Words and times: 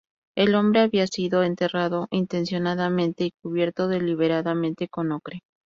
El 0.35 0.55
hombre 0.55 0.79
había 0.81 1.05
sido 1.05 1.43
enterrado 1.43 2.07
intencionadamente 2.09 3.25
y 3.25 3.33
cubierto 3.39 3.87
deliberadamente 3.87 4.87
con 4.87 5.11
ocre. 5.11 5.43